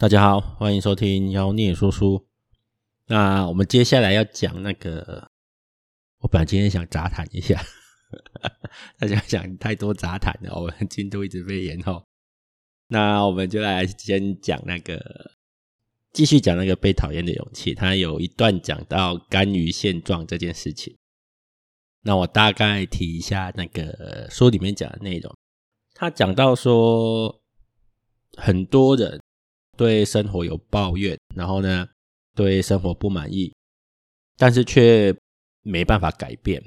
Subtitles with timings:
[0.00, 2.26] 大家好，欢迎收听妖孽说书。
[3.08, 5.30] 那我们接下来要讲那个，
[6.20, 7.62] 我本来今天想杂谈一下，
[8.98, 12.02] 大家想太多杂谈了，我们进度一直被延后。
[12.88, 15.32] 那我们就来先讲那个，
[16.14, 17.74] 继续讲那个被讨厌的勇气。
[17.74, 20.96] 他有一段讲到甘于现状这件事情。
[22.00, 25.36] 那我大概提一下那个书里面讲的内容。
[25.92, 27.42] 他讲到说，
[28.38, 29.19] 很多人。
[29.80, 31.88] 对生活有抱怨，然后呢，
[32.36, 33.50] 对生活不满意，
[34.36, 35.16] 但是却
[35.62, 36.62] 没办法改变。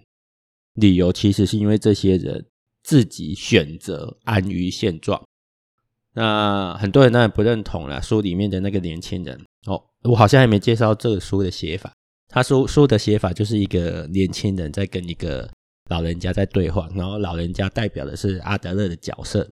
[0.74, 2.44] 理由其实是因为这些人
[2.82, 5.24] 自己选择安于现状。
[6.14, 11.94] 那很多人当然不认同了书里面的那个年轻人哦，我好像还没介绍这个书的写法。
[12.30, 15.48] 他书书的写法就是一个年轻人在跟一个
[15.88, 19.48] 老人家在对话，然后老人家代表的是阿德勒的角色，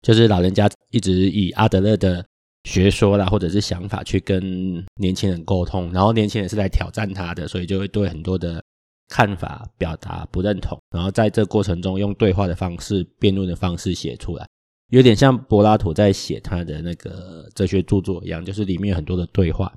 [0.00, 2.24] 就是老人家一直以阿德勒的。
[2.66, 8.60] 学说啦，或者是想法去跟年轻人沟通，然后年轻人是来挑战他的，所以就会对很多的
[9.08, 14.44] 看法表达不认同，然后在这过程中用对话的方式、辩论的方式写出来，
[14.90, 19.72] 有点像柏拉图在写他的那个哲学著作一样，就是里面有很多的对话。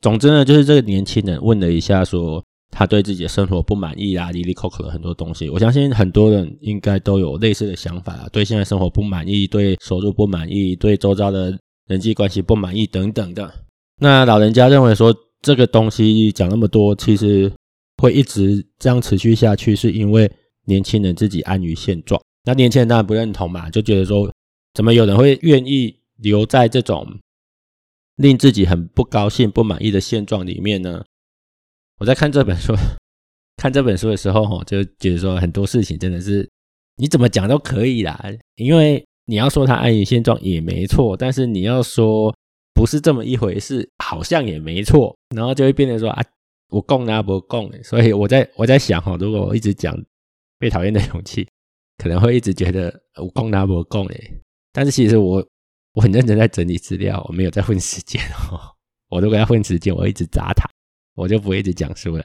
[0.00, 5.48] 总之呢，就是这个年轻人问了一下，说他对自己的生活不满意啊，哩哩扣扣了很多东西。
[5.48, 11.56] 我相信很多人应该都有类似的想法啊，对现在生活不满意，对收入不满意，对周遭的。
[11.90, 13.52] 人际关系不满意等等的，
[13.98, 17.52] 那老人家认为说，这个东西讲那么多，其实
[17.96, 20.30] 会一直这样持续下去，是因为
[20.66, 22.22] 年轻人自己安于现状。
[22.44, 24.32] 那年轻人当然不认同嘛，就觉得说，
[24.72, 27.18] 怎么有人会愿意留在这种
[28.14, 31.04] 令自己很不高兴、不满意的现状里面呢？
[31.98, 32.72] 我在看这本书，
[33.58, 36.48] 看这本书的时候，哈，就觉得说很多事情真的是
[36.98, 38.24] 你怎么讲都可以啦，
[38.54, 39.04] 因为。
[39.30, 42.34] 你要说他安于现状也没错，但是你要说
[42.74, 46.20] 不是这么一回事，好像也没错，然后就会变成说啊，
[46.70, 49.96] 我供啊不供，所以我在我在想哈，如果我一直讲
[50.58, 51.46] 被讨厌的勇气，
[51.96, 54.32] 可能会一直觉得我供啊不供诶，
[54.72, 55.46] 但是其实我
[55.92, 58.58] 我很认真在整理资料，我没有在混时间哦，
[59.10, 60.68] 我如果要混时间，我一直砸他，
[61.14, 62.24] 我就不会一直讲书了。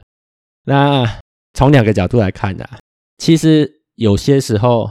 [0.64, 1.06] 那
[1.54, 2.66] 从两个角度来看呢，
[3.18, 4.90] 其实有些时候。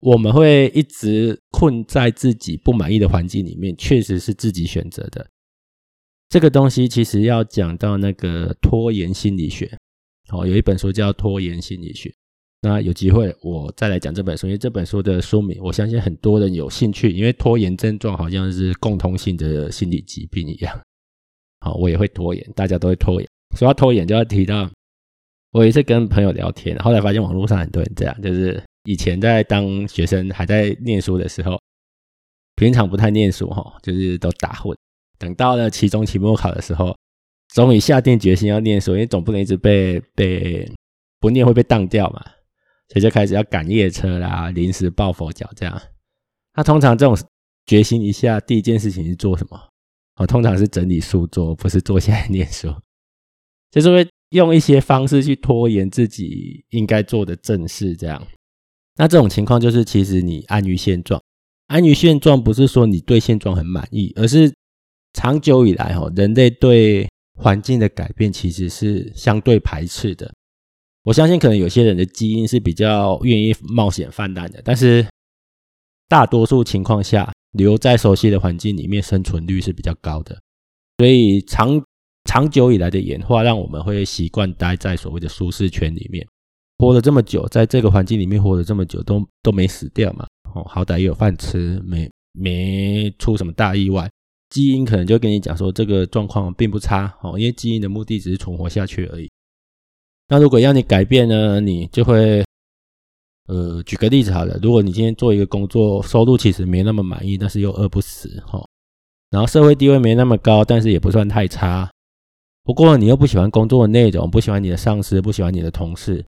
[0.00, 5.28] 我们会一直困在自己不满意的环境里面，确实是自己选择的。
[6.28, 9.76] 这个东西其实要讲到那个拖延心理学，
[10.30, 12.10] 哦，有一本书叫《拖延心理学》。
[12.60, 20.80] 那有机会我再来讲这本书，因为这本书的书名，我相信很多人有兴趣，因为拖延症状好像是共通性的心理疾病一样。
[21.60, 23.28] 好，我也会拖延，大家都会拖延。
[23.56, 24.70] 说到拖延，就要提到
[25.50, 28.62] 我有一次跟朋友聊天，后来发现网络上很多人这样，就是。
[28.84, 31.60] 以前在当学生还在念书的时候，
[32.56, 34.76] 平常不太念书哈，就是都打混。
[35.18, 36.96] 等到了期中、期末考的时候，
[37.54, 40.70] 终于下定决心要念书，因为总不能一直被被
[41.20, 42.22] 不念会被当掉嘛，
[42.88, 45.82] 所以就开始要赶夜车啦，临时抱佛脚这样。
[46.54, 47.16] 那通常这种
[47.66, 49.60] 决心一下，第一件事情是做什么？
[50.16, 52.74] 哦，通常是整理书桌，不是坐下来念书，
[53.70, 58.26] 就是会用一些方式去拖延自己应该做的正事，这样。
[58.98, 61.22] 那这种情况就是，其实你安于现状，
[61.68, 64.52] 安于现状不是说你对现状很满意，而是
[65.12, 70.30] 长久以来，哈，人类对环境的改变其实是相对排斥的。
[71.04, 75.06] 我相信，可能有些人的基因是比较愿意冒险犯难的，但是
[76.08, 80.36] 大多数情况下，留在熟悉的环境里面，生存率是比较高的。
[80.98, 81.80] 所以长
[82.24, 86.26] 长久以来的演化，让我们会习惯待在所谓的舒适圈里面。
[86.78, 90.26] 活了这么久，在这个环境里面活了这么久，都都没死掉嘛？
[90.54, 94.08] 哦，好歹也有饭吃，没没出什么大意外。
[94.50, 99.28] 基因可能就跟你讲说，这个状况并不差哦，因为基因的目的只是存活下去而已。
[100.28, 102.44] 那如果要你改变呢，你就会，
[103.48, 108.64] 呃，举个例子好了，如果你今天做一个工作，收入其实没那么满意，但是又饿不死哈，
[109.30, 111.90] 然后社会地位没那么高，但是也不算太差。
[112.62, 116.24] 不过你又不喜欢工作的内容，不喜欢你的上司，不喜欢你的同事。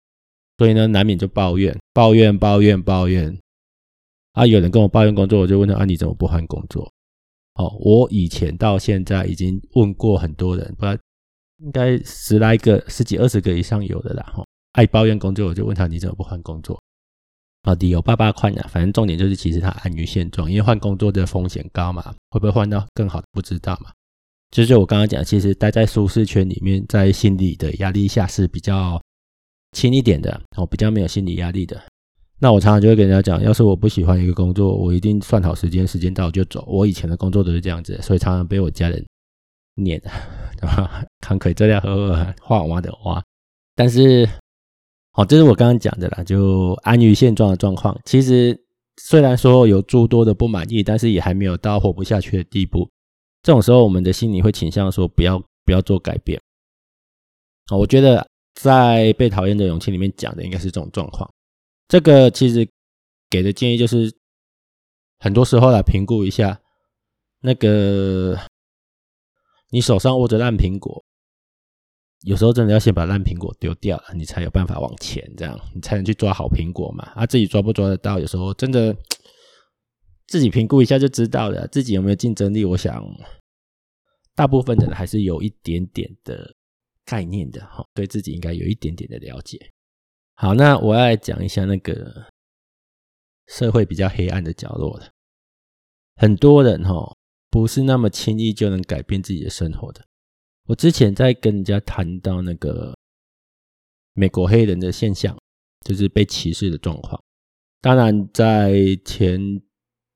[0.60, 3.34] 所以呢，难免就抱怨、抱怨、抱怨、抱怨。
[4.32, 6.84] 啊，有人跟我抱怨工作，我就问他：啊，你怎么不换工作？
[7.54, 11.02] 哦，我以前到现在已经问过很多人，不知道
[11.64, 14.22] 应该十来个、十几、二十个以上有的啦。
[14.36, 16.78] 哈，爱抱怨工作，我就问他：你怎么不换工作？
[17.62, 23.90] 啊，理由八八款呀，反正重点就是，其实他安于现状，因为换工作的风险高嘛，会不会换到更好的不知道嘛。
[24.50, 29.00] 就是我刚刚讲，其实待在舒适圈里面，在心理的压力下是比较
[29.72, 31.80] 轻一点的，我比较没有心理压力的。
[32.42, 36.64] 那我常常就会跟人家讲，要是我不喜欢一个工作，我一定算好时间，时间到就走。
[36.66, 39.04] 我以前的工作都是这样子，所以常常被我家人
[39.74, 40.00] 念，
[40.56, 41.04] 对吧？
[41.20, 43.22] 看可以这样和画娃的娃。
[43.76, 44.26] 但是，
[45.12, 47.98] 好，这是我刚刚讲的啦，就安于现状的状况。
[48.04, 48.58] 其实
[49.02, 52.88] 虽然说有诸多的不满意，但是也还没有到活不下去的地步。
[53.42, 56.40] 这种时候，我们的心里会倾向说，不要不要做改变。
[57.70, 61.32] 我觉得在被讨厌的勇气里面讲的应该是这种状况。
[61.88, 62.68] 这个其实
[63.28, 64.12] 给的建议就是，
[65.18, 66.60] 很多时候来评估一下，
[67.40, 68.38] 那个
[69.70, 71.04] 你手上握着烂苹果，
[72.22, 77.04] 有时候真的要先把烂苹果丢掉了，你才有办法往前，这样你才能去抓好苹果嘛。
[77.14, 78.94] 啊，自己抓不抓得到，有时候真的
[80.26, 82.64] 自己评估一下就知道了，自己有没有竞争力。
[82.64, 83.04] 我想，
[84.34, 86.54] 大部分的人还是有一点点的
[87.10, 89.58] 概念的，哈，对自己应该有一点点的了解。
[90.36, 92.24] 好，那我要来讲一下那个
[93.48, 95.10] 社会比较黑暗的角落了。
[96.14, 97.16] 很多人哈
[97.50, 100.06] 不是那么轻易就能改变自己的生活的。
[100.66, 102.96] 我之前在跟人家谈到那个
[104.12, 105.36] 美国黑人的现象，
[105.84, 107.20] 就是被歧视的状况。
[107.80, 108.72] 当然，在
[109.04, 109.40] 前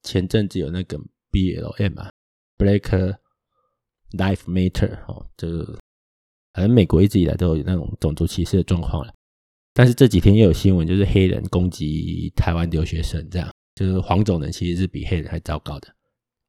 [0.05, 0.97] 前阵子有那个
[1.33, 2.11] BLM 啊
[2.57, 3.19] ，Black
[4.13, 5.81] Life Matter 哦，这个
[6.55, 9.13] 反正美国一直以来都有那种种族歧视的状况了。
[9.75, 15.95] 但是这几天又有新闻，就是黑人攻击台湾留学生，这样就是黄种人其实是比黑人还糟糕的。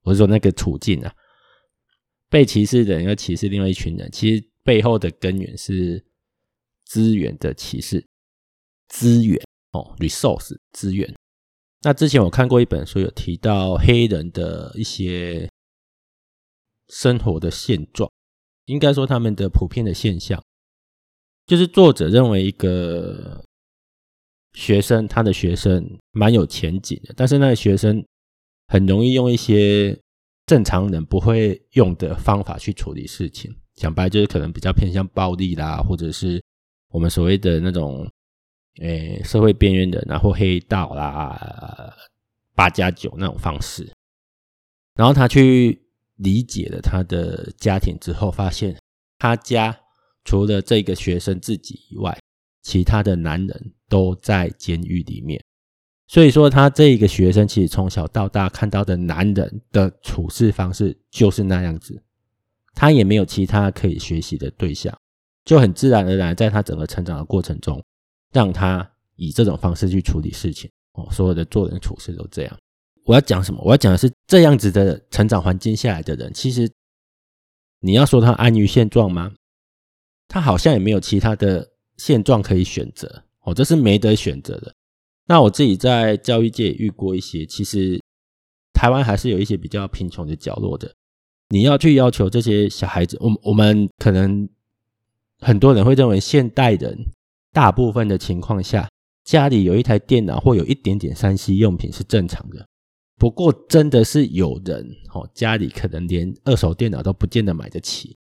[0.04, 1.12] 我是说那个处境啊，
[2.30, 6.06] 被歧视的人要歧视另外一群人，其实背后的根源是
[6.86, 8.06] 资源的歧视，
[8.88, 9.42] 资源
[9.72, 11.12] 哦，resource 资源。
[11.82, 15.50] 那之前我看过一本书，有提到黑人的一些
[16.90, 18.12] 生活的现状，
[18.66, 20.42] 应该说他们的普遍的现象。
[21.46, 23.44] 就是作者认为一个
[24.54, 28.04] 学生，他的学生蛮有前景的，但是那个学生
[28.68, 29.96] 很容易用一些
[30.48, 33.56] 正常人不会用的方法去处理事情。
[33.76, 36.42] 讲白就是可能比较偏向暴力啦，或者是
[36.90, 38.10] 我们所谓的那种
[38.80, 41.94] 诶社会边缘的，然后黑道啦、
[42.56, 43.88] 八加九那种方式。
[44.96, 45.78] 然后他去
[46.16, 48.78] 理解了他的家庭之后，发现
[49.18, 49.78] 他家。
[50.28, 52.18] 除了这个学生自己以外，
[52.64, 55.40] 其他的男人都在监狱里面。
[56.08, 62.04] 所以说，他这一个学生其实从小到大看到的男人的处事方式就是那样子，
[62.74, 64.92] 他也没有其他可以学习的对象，
[65.46, 67.80] 就很自然而然在他整个成长的过程中，
[68.34, 70.68] 让他以这种方式去处理事情。
[70.94, 72.60] 哦，所有的做人处事都这样。
[73.06, 73.62] 我要讲什么？
[73.64, 76.70] 我要讲的是这样子的成长环境下来的人，其实
[77.80, 79.34] 你要说他安于现状吗？
[80.28, 84.74] 他好像也没有其他的现状可以选择哦，这是没得选择的。
[85.28, 88.02] 那我自己在教育界也遇过一些，其实
[88.74, 90.92] 台湾还是有一些比较贫穷的角落的。
[91.50, 94.50] 你要去要求这些小孩子，我我们可能
[95.40, 96.98] 很多人会认为，现代人
[97.54, 98.90] 大部分的情况下，
[99.24, 102.66] 家里有一台电脑或有一点点三 C 用品是正常的。
[103.18, 108.16] 不过，真的是有人哦，家里可能连二手电脑都不见得买得起。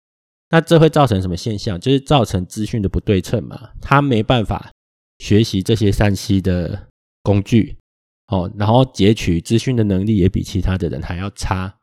[0.51, 1.81] 那这会造成什么现象？
[1.81, 3.71] 就是造成资讯的不对称嘛。
[3.81, 4.71] 他没办法
[5.19, 6.89] 学习这些 3C 的
[7.23, 7.79] 工具，
[8.27, 11.75] 哦，然后截取资讯的能力也比其他的人还要差。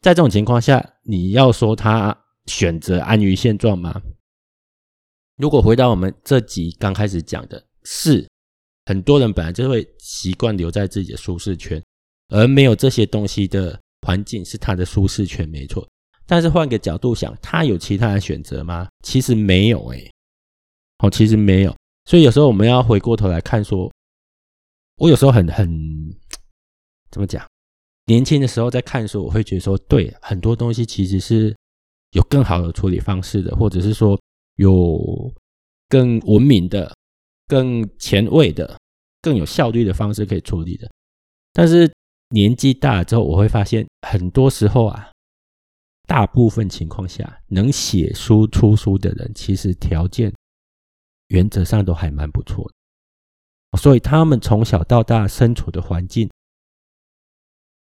[0.00, 2.16] 在这种情况下，你要说他
[2.46, 4.00] 选择安于现状吗？
[5.36, 8.28] 如果回到我们这集刚开始讲的，是
[8.86, 11.82] 很多人本来就会习惯留在自己的舒适圈，
[12.30, 15.86] 而没有这些东西的环境是他的舒适圈，没错。
[16.26, 18.88] 但是换个角度想，他有其他的选择吗？
[19.04, 20.10] 其实没有诶、
[20.98, 21.76] 哦，其实没有。
[22.04, 23.92] 所以有时候我们要回过头来看说，说
[24.96, 25.68] 我有时候很很
[27.10, 27.44] 怎么讲？
[28.06, 31.54] 年轻的时候在看书，我会觉得说，对，很多东西其实是
[32.12, 34.20] 有更好的处理方式的，或者是说
[34.56, 35.32] 有
[35.88, 36.92] 更文明的、
[37.46, 38.78] 更前卫的、
[39.20, 40.88] 更有效率的方式可以处理的。
[41.52, 41.92] 但是
[42.30, 45.10] 年纪大了之后，我会发现很多时候啊。
[46.06, 50.34] 大部分情况下，能写书出书的人，其实条件
[51.28, 53.78] 原则上都还蛮不错的。
[53.78, 56.28] 所以他们从小到大身处的环境，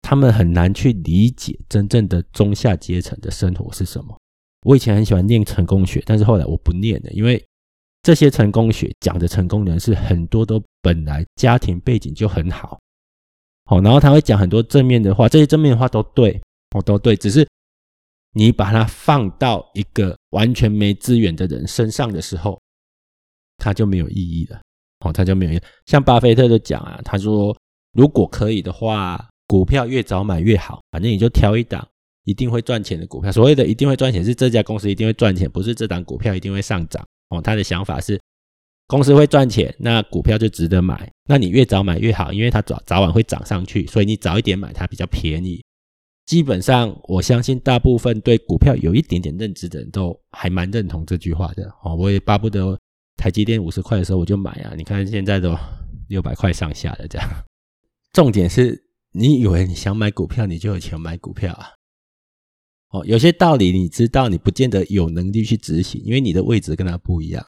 [0.01, 4.19] 他们很难去理解真正的中下阶层的生活是什么。
[4.63, 7.41] 我以前很喜欢念成功学，但是后来我不念了，因为
[8.01, 12.77] 这些成功学讲的成功人士很多都本来家庭背景就很好，
[13.67, 16.41] 好，然后他会讲很多正面的话，这些正面的话都对，
[16.75, 17.47] 哦，都对，只是。
[18.33, 22.61] 你把它放到一个完全没资源的人身上的时候，
[23.57, 24.61] 它就没有意义了。
[24.99, 25.61] 哦，他就没有用。
[25.87, 27.55] 像巴菲特就讲啊，他说
[27.93, 31.87] 如果可以的话，股票越早买越好，反正你就挑一档
[32.25, 33.31] 一定会赚钱的股票。
[33.31, 37.03] 所谓的一定会赚钱，是这家公司一定会赚钱，不是这档股票一定会上涨。
[37.29, 38.21] 哦，他的想法是
[38.87, 41.11] 公司会赚钱，那股票就值得买。
[41.25, 45.61] 那你越早买越好，因为它早早晚会涨上去，所以你早一点买它比较便宜。
[46.25, 51.95] 基本上，我相信大部分对股票有一点点认知的人都还蛮认同这句话的哦。
[51.95, 52.77] 我也巴不得
[53.17, 54.73] 台积电五十块的时候我就买啊！
[54.75, 55.55] 你看现在都
[56.09, 57.27] 六百块上下的这样。
[58.13, 61.67] 重点是你以为你想买股票，你就有钱买股票啊？
[62.91, 67.45] 哦，有些道理你知道，你不见得有能力去执行，因为你的位置跟他不一样。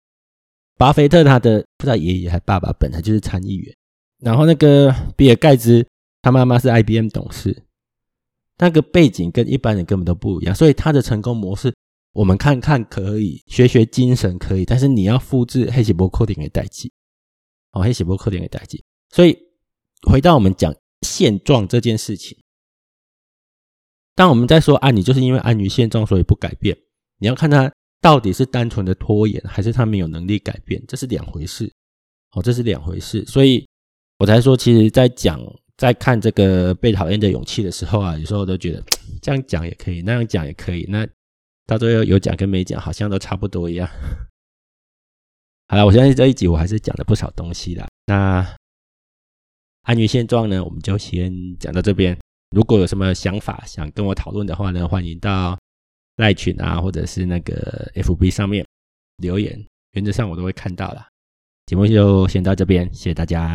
[0.76, 3.74] 巴菲特他的不知道爷爷还爸爸本来就是参议员，
[4.20, 5.86] 然后那个比尔盖茨
[6.22, 7.62] 他妈妈是 IBM 董事。
[8.56, 11.74] 那个背景跟一般人根本都不一样，所以他的成功模式，
[12.12, 16.92] 我们看看可以，学学精神可以，但是你要复制黑石波扣点给代际，
[17.72, 18.84] 哦，黑石波扣点给代际。
[19.10, 19.36] 所以
[20.08, 22.38] 回到我们讲现状这件事情，
[24.14, 26.78] 当我们在说啊，你就是因为安于现状所以不改变，
[27.18, 27.72] 你要看他
[28.04, 31.72] 到底是单纯的拖延，还是他没有能力改变，这是两回事，
[32.32, 33.24] 哦，这是两回事。
[33.24, 33.66] 所以
[34.18, 35.40] 我才说，其实在讲。
[35.76, 38.80] 在看这个被讨厌的勇气的时候啊，有时候我都觉得
[39.20, 41.04] 这样讲也可以，那样讲也可以，那
[41.66, 43.90] 到最后有讲跟没讲好像都差不多一样。
[45.66, 47.88] 好了，我相信这一集我还是讲了不少东西啦。
[48.06, 48.46] 那
[49.82, 52.16] 安于现状呢，我们就先讲到这边。
[52.54, 55.58] 如果有什么想法想跟我讨论的话呢，欢迎到
[56.16, 58.64] 赖群啊，或者是那个 FB 上面
[59.18, 59.58] 留言，
[59.92, 61.08] 原则上我都会看到啦。
[61.66, 63.48] 节目就先到这边，谢谢大家。